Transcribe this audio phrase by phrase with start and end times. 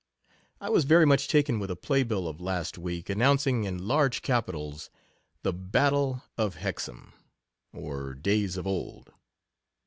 [0.59, 4.23] I was very much taken with a play bill of last week, announcing, in large
[4.23, 4.89] capitals,"
[5.43, 7.13] The Battle of Hexham,
[7.71, 9.13] or, Days of Old."